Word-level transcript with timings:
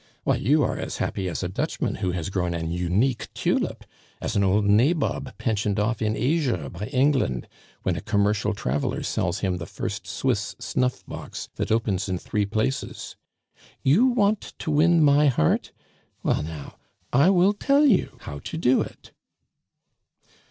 Why, 0.23 0.37
you 0.37 0.63
are 0.63 0.79
as 0.79 0.97
happy 0.97 1.29
as 1.29 1.43
a 1.43 1.47
Dutchman 1.47 1.97
who 2.01 2.09
has 2.09 2.31
grown 2.31 2.55
an 2.55 2.71
unique 2.71 3.31
tulip, 3.35 3.83
as 4.19 4.35
an 4.35 4.43
old 4.43 4.65
nabob 4.65 5.37
pensioned 5.37 5.79
off 5.79 6.01
in 6.01 6.15
Asia 6.17 6.71
by 6.71 6.87
England, 6.87 7.47
when 7.83 7.95
a 7.95 8.01
commercial 8.01 8.55
traveler 8.55 9.03
sells 9.03 9.41
him 9.41 9.57
the 9.57 9.67
first 9.67 10.07
Swiss 10.07 10.55
snuff 10.57 11.05
box 11.05 11.49
that 11.57 11.71
opens 11.71 12.09
in 12.09 12.17
three 12.17 12.47
places. 12.47 13.15
"You 13.83 14.07
want 14.07 14.55
to 14.57 14.71
win 14.71 15.03
my 15.03 15.27
heart? 15.27 15.71
Well, 16.23 16.41
now, 16.41 16.77
I 17.13 17.29
will 17.29 17.53
tell 17.53 17.85
you 17.85 18.17
how 18.21 18.39
to 18.39 18.57
do 18.57 18.81
it." 18.81 19.11